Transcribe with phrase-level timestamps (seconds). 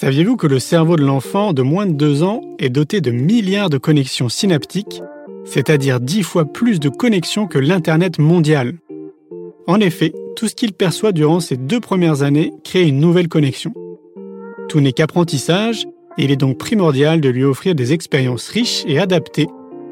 [0.00, 3.68] Saviez-vous que le cerveau de l'enfant de moins de 2 ans est doté de milliards
[3.68, 5.02] de connexions synaptiques,
[5.44, 8.78] c'est-à-dire 10 fois plus de connexions que l'Internet mondial?
[9.66, 13.74] En effet, tout ce qu'il perçoit durant ces deux premières années crée une nouvelle connexion.
[14.70, 15.84] Tout n'est qu'apprentissage,
[16.16, 19.48] et il est donc primordial de lui offrir des expériences riches et adaptées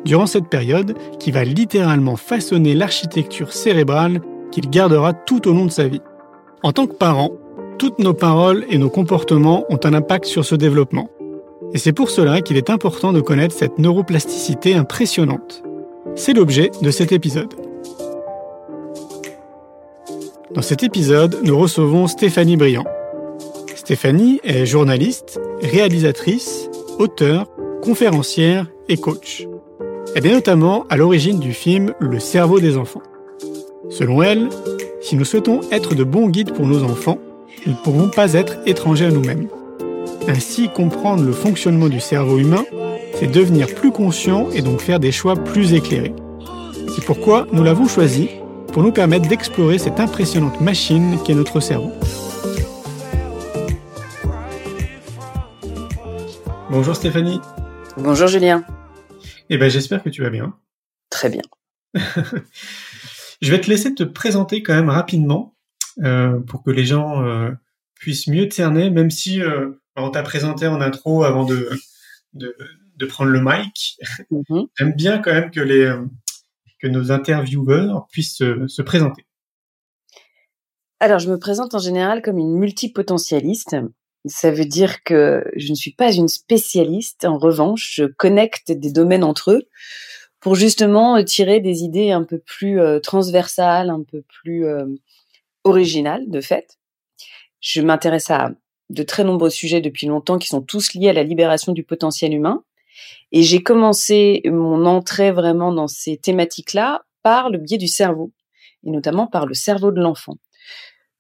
[0.07, 4.23] durant cette période qui va littéralement façonner l'architecture cérébrale
[4.53, 6.01] qu'il gardera tout au long de sa vie.
[6.63, 7.33] En tant que parent,
[7.79, 11.09] toutes nos paroles et nos comportements ont un impact sur ce développement.
[11.73, 15.63] Et c'est pour cela qu'il est important de connaître cette neuroplasticité impressionnante.
[16.17, 17.55] C'est l'objet de cet épisode.
[20.55, 22.87] Dans cet épisode, nous recevons Stéphanie Briand.
[23.77, 27.47] Stéphanie est journaliste, réalisatrice, auteure,
[27.81, 29.47] conférencière et coach.
[30.17, 33.03] Elle est notamment à l'origine du film Le cerveau des enfants.
[33.89, 34.49] Selon elle,
[35.01, 37.19] si nous souhaitons être de bons guides pour nos enfants,
[37.67, 39.49] nous ne pourrons pas être étrangers à nous-mêmes.
[40.29, 42.65] Ainsi, comprendre le fonctionnement du cerveau humain,
[43.15, 46.15] c'est devenir plus conscient et donc faire des choix plus éclairés.
[46.95, 48.29] C'est pourquoi nous l'avons choisi
[48.73, 51.93] pour nous permettre d'explorer cette impressionnante machine qu'est notre cerveau.
[56.71, 57.41] Bonjour Stéphanie.
[57.97, 58.65] Bonjour Julien.
[59.51, 60.55] Eh ben, j'espère que tu vas bien.
[61.11, 61.43] Très bien.
[63.41, 65.55] Je vais te laisser te présenter quand même rapidement
[66.03, 67.51] euh, pour que les gens euh,
[67.95, 71.71] puissent mieux te cerner, même si euh, on t'a présenté en intro avant de,
[72.35, 72.57] de,
[72.97, 73.97] de prendre le mic.
[74.31, 74.69] Mm-hmm.
[74.77, 75.93] J'aime bien quand même que, les,
[76.81, 79.25] que nos intervieweurs puissent se, se présenter.
[81.01, 83.77] Alors, je me présente en général comme une multipotentialiste.
[84.27, 87.25] Ça veut dire que je ne suis pas une spécialiste.
[87.25, 89.63] En revanche, je connecte des domaines entre eux
[90.41, 94.87] pour justement tirer des idées un peu plus euh, transversales, un peu plus euh,
[95.69, 96.79] originales de fait.
[97.61, 98.51] Je m'intéresse à
[98.91, 102.33] de très nombreux sujets depuis longtemps qui sont tous liés à la libération du potentiel
[102.33, 102.65] humain.
[103.33, 108.33] Et j'ai commencé mon entrée vraiment dans ces thématiques-là par le biais du cerveau,
[108.85, 110.39] et notamment par le cerveau de l'enfant.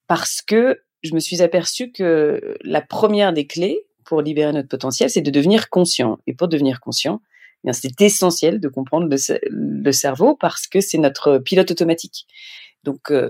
[0.06, 5.10] Parce que je me suis aperçue que la première des clés pour libérer notre potentiel,
[5.10, 6.19] c'est de devenir conscient.
[6.26, 7.20] Et pour devenir conscient,
[7.66, 12.26] eh c'est essentiel de comprendre le, cerveau parce que c'est notre pilote automatique.
[12.84, 13.28] Donc euh,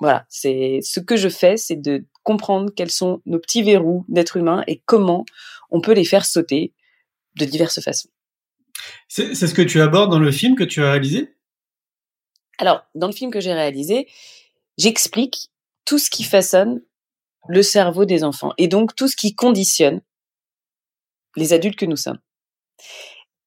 [0.00, 4.36] voilà, c'est ce que je fais, c'est de comprendre quels sont nos petits verrous d'être
[4.36, 5.24] humain et comment
[5.70, 6.72] on peut les faire sauter
[7.36, 8.08] de diverses façons.
[9.08, 11.34] C'est ce que tu abordes dans le film que tu as réalisé?
[12.58, 14.08] Alors, dans le film que j'ai réalisé,
[14.78, 15.50] j'explique
[15.84, 16.82] tout ce qui façonne
[17.48, 20.00] le cerveau des enfants et donc tout ce qui conditionne
[21.36, 22.18] les adultes que nous sommes.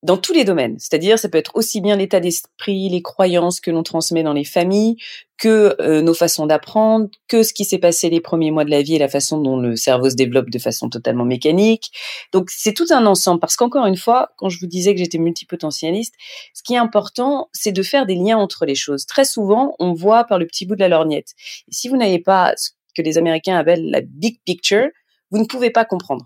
[0.02, 3.72] Dans tous les domaines, c'est-à-dire ça peut être aussi bien l'état d'esprit, les croyances que
[3.72, 4.98] l'on transmet dans les familles,
[5.44, 8.82] que euh, nos façons d'apprendre, que ce qui s'est passé les premiers mois de la
[8.82, 11.92] vie et la façon dont le cerveau se développe de façon totalement mécanique.
[12.32, 15.18] Donc c'est tout un ensemble parce qu'encore une fois, quand je vous disais que j'étais
[15.18, 16.16] multipotentialiste,
[16.54, 19.06] ce qui est important, c'est de faire des liens entre les choses.
[19.06, 21.34] Très souvent, on voit par le petit bout de la lorgnette.
[21.68, 22.54] Et si vous n'avez pas
[22.96, 24.88] que les Américains appellent la big picture,
[25.30, 26.26] vous ne pouvez pas comprendre.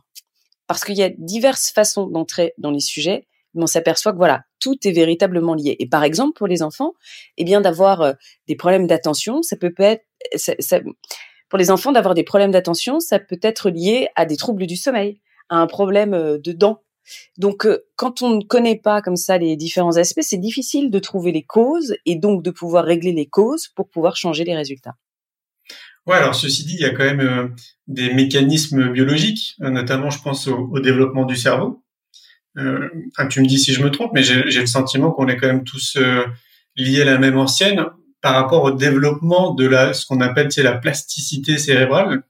[0.68, 4.44] Parce qu'il y a diverses façons d'entrer dans les sujets, mais on s'aperçoit que voilà,
[4.60, 5.76] tout est véritablement lié.
[5.80, 6.94] Et par exemple, pour les enfants,
[7.38, 8.14] eh d'avoir euh,
[8.48, 10.04] des problèmes d'attention, ça peut être,
[11.50, 14.76] pour les enfants, d'avoir des problèmes d'attention, ça peut être lié à des troubles du
[14.76, 15.20] sommeil,
[15.50, 16.82] à un problème euh, de dents.
[17.38, 21.00] Donc, euh, quand on ne connaît pas comme ça les différents aspects, c'est difficile de
[21.00, 24.96] trouver les causes et donc de pouvoir régler les causes pour pouvoir changer les résultats.
[26.06, 27.54] Ouais, alors ceci dit, il y a quand même
[27.88, 31.84] des mécanismes biologiques, notamment je pense au, développement du cerveau.
[32.58, 32.90] Euh,
[33.30, 35.64] tu me dis si je me trompe, mais j'ai le sentiment qu'on est quand même
[35.64, 36.26] tous euh,
[36.76, 37.86] liés à la même ancienne
[38.22, 42.24] par rapport au développement de la, ce qu'on appelle la plasticité cérébrale.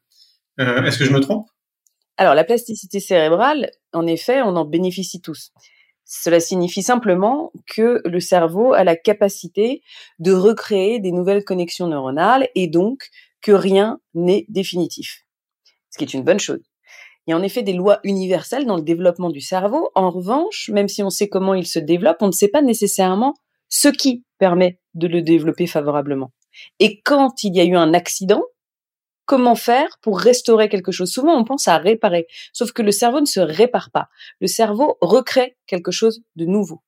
[0.57, 1.47] Est-ce que je me trompe?
[2.17, 5.51] Alors la plasticité cérébrale, en effet, on en bénéficie tous.
[6.03, 9.81] Cela signifie simplement que le cerveau a la capacité
[10.19, 13.09] de recréer des nouvelles connexions neuronales et donc
[13.41, 15.25] que rien n'est définitif,
[15.89, 16.63] ce qui est une bonne chose.
[17.27, 19.91] Il y a en effet des lois universelles dans le développement du cerveau.
[19.95, 23.35] En revanche, même si on sait comment il se développe, on ne sait pas nécessairement
[23.67, 26.31] ce qui permet de le développer favorablement.
[26.79, 28.43] Et quand il y a eu un accident,
[29.25, 31.11] comment faire pour restaurer quelque chose?
[31.11, 34.07] Souvent, on pense à réparer, sauf que le cerveau ne se répare pas.
[34.39, 36.81] Le cerveau recrée quelque chose de nouveau.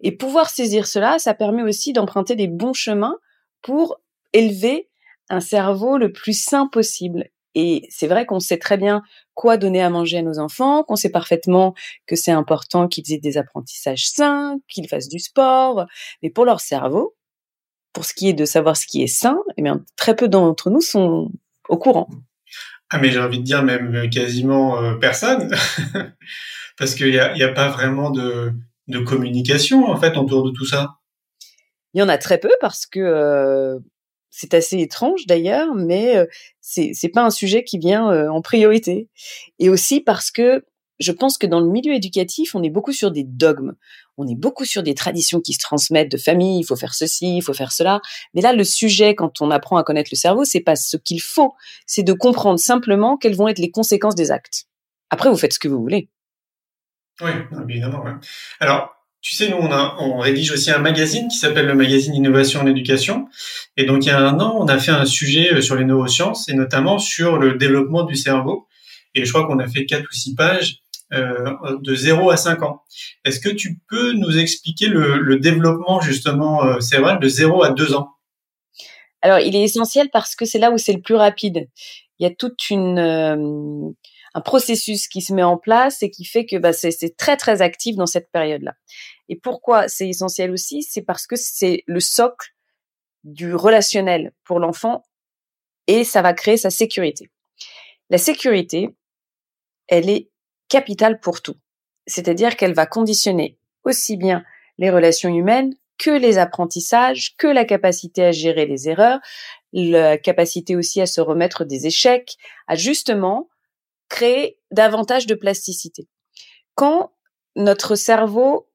[0.00, 3.16] Et pouvoir saisir cela, ça permet aussi d'emprunter des bons chemins
[3.62, 3.98] pour
[4.34, 4.90] élever
[5.30, 7.30] un cerveau le plus sain possible.
[7.54, 9.02] Et c'est vrai qu'on sait très bien
[9.34, 11.74] quoi donner à manger à nos enfants, qu'on sait parfaitement
[12.06, 15.86] que c'est important qu'ils aient des apprentissages sains, qu'ils fassent du sport.
[16.22, 17.16] Mais pour leur cerveau,
[17.92, 20.70] pour ce qui est de savoir ce qui est sain, eh bien, très peu d'entre
[20.70, 21.30] nous sont
[21.68, 22.08] au courant.
[22.90, 25.54] Ah mais j'ai envie de dire même quasiment personne,
[26.78, 28.52] parce qu'il n'y a, y a pas vraiment de,
[28.88, 30.96] de communication en fait autour de tout ça.
[31.94, 33.78] Il y en a très peu parce que
[34.30, 36.26] c'est assez étrange d'ailleurs, mais
[36.60, 39.08] c'est c'est pas un sujet qui vient en priorité.
[39.58, 40.64] Et aussi parce que
[41.00, 43.74] je pense que dans le milieu éducatif, on est beaucoup sur des dogmes.
[44.16, 46.58] On est beaucoup sur des traditions qui se transmettent de famille.
[46.58, 48.00] Il faut faire ceci, il faut faire cela.
[48.34, 51.22] Mais là, le sujet, quand on apprend à connaître le cerveau, c'est pas ce qu'il
[51.22, 51.54] faut.
[51.86, 54.66] C'est de comprendre simplement quelles vont être les conséquences des actes.
[55.10, 56.10] Après, vous faites ce que vous voulez.
[57.20, 57.30] Oui,
[57.68, 58.04] évidemment.
[58.58, 58.96] Alors,
[59.28, 63.28] tu sais, nous, on, rédige aussi un magazine qui s'appelle le magazine Innovation en éducation.
[63.76, 65.84] Et donc, il y a un an, on a fait un sujet euh, sur les
[65.84, 68.66] neurosciences et notamment sur le développement du cerveau.
[69.14, 70.78] Et je crois qu'on a fait quatre ou six pages
[71.12, 72.80] euh, de 0 à 5 ans.
[73.26, 77.92] Est-ce que tu peux nous expliquer le, développement justement euh, cérébral de 0 à 2
[77.92, 78.08] ans?
[79.20, 81.68] Alors, il est essentiel parce que c'est là où c'est le plus rapide.
[82.18, 83.94] Il y a toute une
[84.34, 87.62] un processus qui se met en place et qui fait que bah, c'est très très
[87.62, 88.74] actif dans cette période-là.
[89.28, 90.82] Et pourquoi c'est essentiel aussi?
[90.82, 92.54] C'est parce que c'est le socle
[93.24, 95.04] du relationnel pour l'enfant
[95.86, 97.30] et ça va créer sa sécurité.
[98.10, 98.94] La sécurité,
[99.88, 100.30] elle est
[100.68, 101.56] capitale pour tout.
[102.06, 104.44] C'est-à-dire qu'elle va conditionner aussi bien
[104.78, 109.18] les relations humaines que les apprentissages, que la capacité à gérer les erreurs,
[109.72, 112.36] la capacité aussi à se remettre des échecs,
[112.66, 113.48] à justement
[114.08, 116.08] créer davantage de plasticité.
[116.74, 117.12] Quand
[117.56, 118.68] notre cerveau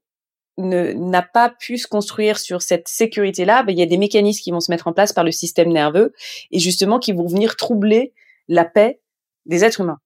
[0.57, 4.51] n'a pas pu se construire sur cette sécurité-là, ben, il y a des mécanismes qui
[4.51, 6.13] vont se mettre en place par le système nerveux
[6.51, 8.13] et justement qui vont venir troubler
[8.47, 8.99] la paix
[9.45, 9.99] des êtres humains.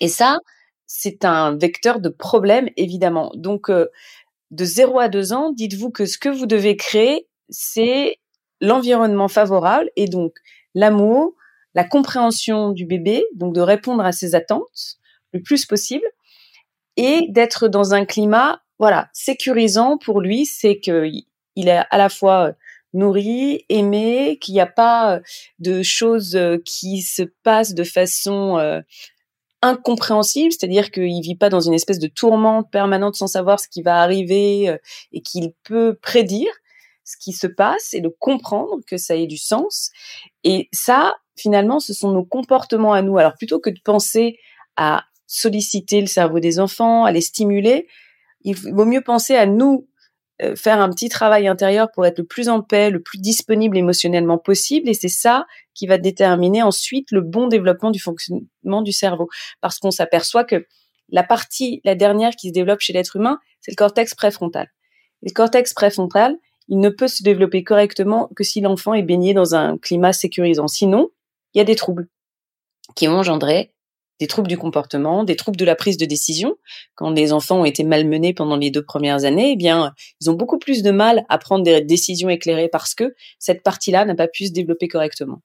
[0.00, 0.38] Et ça,
[0.86, 3.30] c'est un vecteur de problème, évidemment.
[3.36, 3.86] Donc, euh,
[4.50, 8.18] de 0 à 2 ans, dites-vous que ce que vous devez créer, c'est
[8.60, 10.34] l'environnement favorable et donc
[10.74, 11.34] l'amour,
[11.74, 14.98] la compréhension du bébé, donc de répondre à ses attentes
[15.32, 16.04] le plus possible
[16.96, 21.24] et d'être dans un climat, voilà, sécurisant pour lui, c'est qu'il
[21.56, 22.52] est à la fois
[22.92, 25.20] nourri, aimé, qu'il n'y a pas
[25.60, 28.80] de choses qui se passent de façon euh,
[29.62, 33.82] incompréhensible, c'est-à-dire qu'il vit pas dans une espèce de tourmente permanente sans savoir ce qui
[33.82, 34.78] va arriver euh,
[35.12, 36.50] et qu'il peut prédire
[37.04, 39.90] ce qui se passe et de comprendre que ça ait du sens.
[40.44, 43.18] Et ça, finalement, ce sont nos comportements à nous.
[43.18, 44.38] Alors plutôt que de penser
[44.76, 47.86] à solliciter le cerveau des enfants, à les stimuler,
[48.42, 49.88] il vaut mieux penser à nous
[50.42, 53.76] euh, faire un petit travail intérieur pour être le plus en paix, le plus disponible
[53.76, 54.88] émotionnellement possible.
[54.88, 59.28] Et c'est ça qui va déterminer ensuite le bon développement du fonctionnement du cerveau.
[59.60, 60.66] Parce qu'on s'aperçoit que
[61.10, 64.68] la partie, la dernière qui se développe chez l'être humain, c'est le cortex préfrontal.
[65.22, 66.36] le cortex préfrontal,
[66.68, 70.68] il ne peut se développer correctement que si l'enfant est baigné dans un climat sécurisant.
[70.68, 71.10] Sinon,
[71.54, 72.08] il y a des troubles
[72.94, 73.72] qui ont engendré
[74.20, 76.56] des troubles du comportement, des troubles de la prise de décision.
[76.94, 80.34] Quand les enfants ont été malmenés pendant les deux premières années, eh bien, ils ont
[80.34, 84.28] beaucoup plus de mal à prendre des décisions éclairées parce que cette partie-là n'a pas
[84.28, 85.40] pu se développer correctement.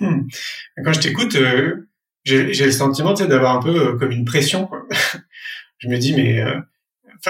[0.00, 0.22] Hmm.
[0.84, 1.88] Quand je t'écoute, euh,
[2.24, 4.68] j'ai le sentiment d'avoir un peu euh, comme une pression.
[5.78, 6.40] je me dis, mais...
[6.40, 6.60] Euh,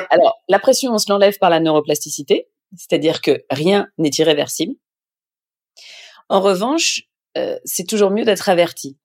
[0.08, 4.74] Alors, la pression, on se l'enlève par la neuroplasticité, c'est-à-dire que rien n'est irréversible.
[6.30, 7.02] En revanche,
[7.64, 8.96] c'est toujours mieux d'être averti.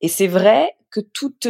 [0.00, 1.48] Et c'est vrai que toutes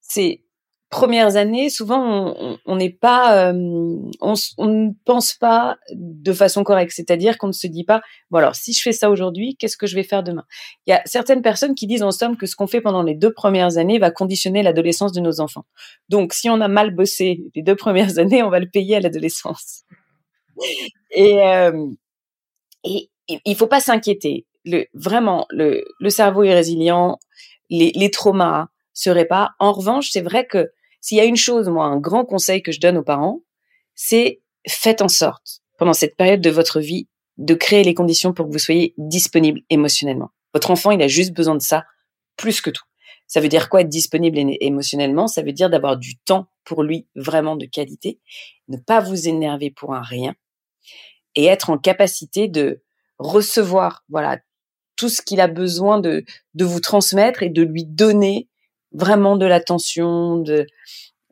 [0.00, 0.46] ces
[0.88, 6.92] premières années, souvent, on n'est pas, on, ne pense pas de façon correcte.
[6.94, 9.86] C'est-à-dire qu'on ne se dit pas, bon alors, si je fais ça aujourd'hui, qu'est-ce que
[9.86, 10.44] je vais faire demain?
[10.86, 13.14] Il y a certaines personnes qui disent en somme que ce qu'on fait pendant les
[13.14, 15.66] deux premières années va conditionner l'adolescence de nos enfants.
[16.08, 19.00] Donc, si on a mal bossé les deux premières années, on va le payer à
[19.00, 19.82] l'adolescence.
[21.10, 21.86] Et, euh,
[22.84, 23.10] et
[23.44, 24.46] il faut pas s'inquiéter.
[24.66, 27.18] Le, vraiment, le, cerveau est résilient
[27.70, 29.52] les, traumas seraient pas.
[29.58, 30.70] En revanche, c'est vrai que
[31.00, 33.40] s'il y a une chose, moi, un grand conseil que je donne aux parents,
[33.94, 37.08] c'est faites en sorte, pendant cette période de votre vie,
[37.38, 40.30] de créer les conditions pour que vous soyez disponible émotionnellement.
[40.52, 41.84] Votre enfant, il a juste besoin de ça
[42.36, 42.84] plus que tout.
[43.26, 45.26] Ça veut dire quoi être disponible émotionnellement?
[45.26, 48.20] Ça veut dire d'avoir du temps pour lui vraiment de qualité,
[48.68, 50.34] ne pas vous énerver pour un rien
[51.34, 52.82] et être en capacité de
[53.18, 54.38] recevoir voilà
[54.96, 56.24] tout ce qu'il a besoin de,
[56.54, 58.48] de vous transmettre et de lui donner
[58.92, 60.66] vraiment de l'attention, de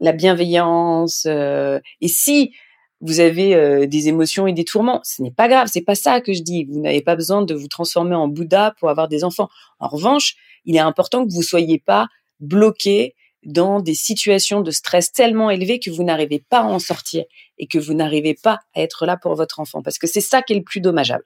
[0.01, 1.25] la bienveillance.
[1.27, 2.53] Euh, et si
[3.01, 6.21] vous avez euh, des émotions et des tourments, ce n'est pas grave, c'est pas ça
[6.21, 6.65] que je dis.
[6.65, 9.49] Vous n'avez pas besoin de vous transformer en Bouddha pour avoir des enfants.
[9.79, 12.09] En revanche, il est important que vous soyez pas
[12.41, 17.25] bloqué dans des situations de stress tellement élevées que vous n'arrivez pas à en sortir
[17.59, 20.41] et que vous n'arrivez pas à être là pour votre enfant parce que c'est ça
[20.41, 21.25] qui est le plus dommageable.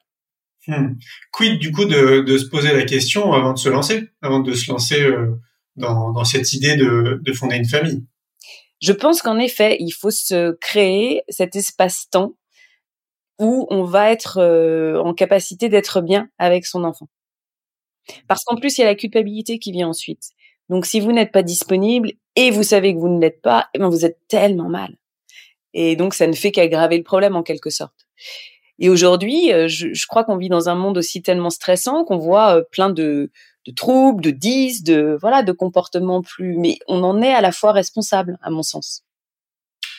[0.69, 0.97] Hmm.
[1.33, 4.71] Quid du coup de, se poser la question avant de se lancer, avant de se
[4.71, 5.35] lancer euh,
[5.77, 8.05] dans, cette idée de, fonder une famille?
[8.83, 12.35] Je pense qu'en effet, il faut se créer cet espace-temps
[13.39, 17.09] où on va être euh, en capacité d'être bien avec son enfant.
[18.27, 20.31] Parce qu'en plus, il y a la culpabilité qui vient ensuite.
[20.69, 23.79] Donc, si vous n'êtes pas disponible et vous savez que vous ne l'êtes pas, eh
[23.79, 24.97] ben, vous êtes tellement mal.
[25.73, 28.07] Et donc, ça ne fait qu'aggraver le problème en quelque sorte.
[28.79, 32.59] Et aujourd'hui, euh, je, crois qu'on vit dans un monde aussi tellement stressant qu'on voit
[32.59, 33.31] euh, plein de,
[33.77, 36.57] troubles, de dis, de voilà, de comportements plus.
[36.57, 39.03] Mais on en est à la fois responsable, à mon sens.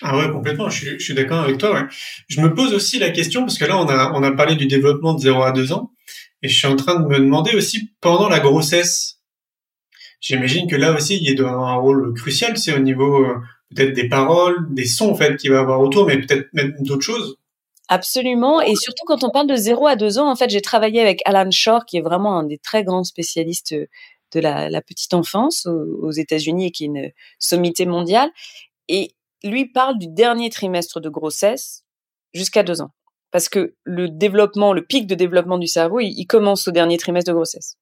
[0.02, 0.70] Ah ouais, complètement.
[0.70, 1.88] Je suis, d'accord avec toi.
[2.30, 4.66] Je me pose aussi la question parce que là, on a on a parlé du
[4.66, 5.92] développement de 0 à 2 ans,
[6.42, 9.20] et je suis en train de me demander aussi pendant la grossesse.
[10.22, 13.36] J'imagine que là aussi, il y a un rôle crucial, c'est au niveau euh,
[13.76, 17.04] peut-être des paroles, des sons en fait qu'il va avoir autour, mais peut-être même d'autres
[17.04, 17.38] choses.
[17.90, 18.62] Absolument.
[18.62, 21.22] Et surtout quand on parle de 0 à 2 ans, en fait, j'ai travaillé avec
[21.26, 26.12] Alan Shore, qui est vraiment un des très grands spécialistes de la, petite enfance aux,
[26.12, 28.30] États-Unis et qui est une sommité mondiale.
[28.90, 31.84] Et lui parle du dernier trimestre de grossesse
[32.32, 32.92] jusqu'à 2 ans.
[33.32, 36.98] Parce que le développement, le pic de développement du cerveau, il, il commence au dernier
[36.98, 37.76] trimestre de grossesse.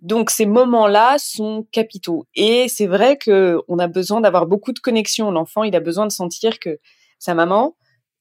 [0.00, 2.26] Donc ces moments-là sont capitaux.
[2.34, 5.30] Et c'est vrai que on a besoin d'avoir beaucoup de connexion.
[5.30, 6.80] L'enfant, il a besoin de sentir que
[7.20, 7.76] sa maman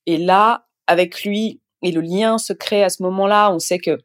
[0.06, 3.54] est là avec lui et le lien se crée à ce moment-là.
[3.54, 4.00] On sait que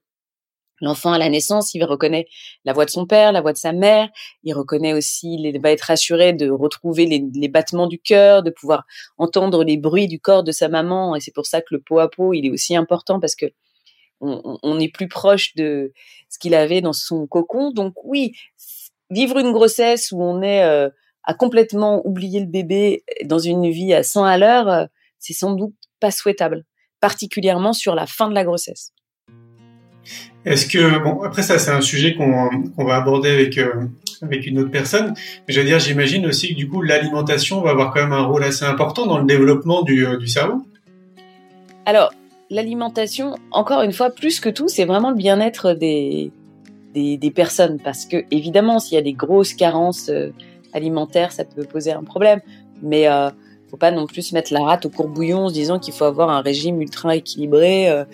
[0.80, 2.26] l'enfant à la naissance, il reconnaît
[2.64, 4.08] la voix de son père, la voix de sa mère.
[4.42, 8.84] Il reconnaît aussi, il va être assuré de retrouver les, battements du cœur, de pouvoir
[9.16, 11.16] entendre les bruits du corps de sa maman.
[11.16, 13.46] Et c'est pour ça que le pot à pot, il est aussi important parce que
[14.20, 15.92] on, est plus proche de
[16.28, 17.70] ce qu'il avait dans son cocon.
[17.70, 18.32] Donc oui,
[19.10, 20.88] vivre une grossesse où on est euh,
[21.22, 24.86] à complètement oublier le bébé dans une vie à 100 à l'heure, euh,
[25.20, 26.64] c'est sans doute pas souhaitable
[27.00, 28.92] particulièrement sur la fin de la grossesse.
[30.44, 33.86] Est-ce que bon après ça c'est un sujet qu'on va aborder avec euh,
[34.22, 35.14] avec une autre personne.
[35.46, 38.24] Mais je veux dire j'imagine aussi que du coup l'alimentation va avoir quand même un
[38.24, 40.64] rôle assez important dans le développement du, euh, du cerveau.
[41.86, 42.12] Alors
[42.50, 46.30] l'alimentation encore une fois plus que tout c'est vraiment le bien-être des,
[46.94, 50.30] des, des personnes parce que évidemment s'il y a des grosses carences euh,
[50.72, 52.40] alimentaires ça peut poser un problème
[52.82, 53.06] mais
[53.70, 56.30] faut pas non plus mettre la rate au courbouillon en se disant qu'il faut avoir
[56.30, 58.04] un régime ultra équilibré euh,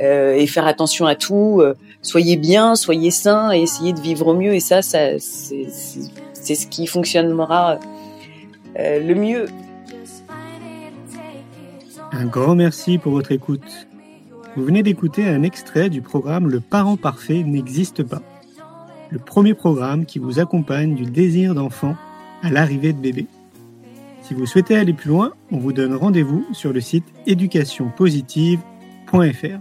[0.00, 1.60] euh, et faire attention à tout.
[1.60, 4.54] Euh, soyez bien, soyez sain et essayez de vivre au mieux.
[4.54, 7.78] Et ça, ça c'est ce qui fonctionnera
[8.76, 9.46] le mieux.
[12.12, 13.88] Un grand merci pour votre écoute.
[14.56, 18.22] Vous venez d'écouter un extrait du programme Le parent parfait n'existe pas.
[19.10, 21.96] Le premier programme qui vous accompagne du désir d'enfant
[22.42, 23.26] à l'arrivée de bébé.
[24.28, 29.58] Si vous souhaitez aller plus loin, on vous donne rendez-vous sur le site éducationpositive.fr.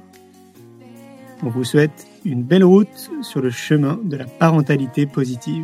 [1.41, 5.63] On vous souhaite une belle route sur le chemin de la parentalité positive.